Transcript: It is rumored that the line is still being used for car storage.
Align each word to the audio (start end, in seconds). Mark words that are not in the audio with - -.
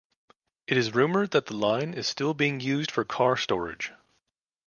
It 0.65 0.77
is 0.77 0.95
rumored 0.95 1.29
that 1.29 1.45
the 1.45 1.55
line 1.55 1.93
is 1.93 2.07
still 2.07 2.33
being 2.33 2.59
used 2.59 2.89
for 2.89 3.05
car 3.05 3.37
storage. 3.37 3.91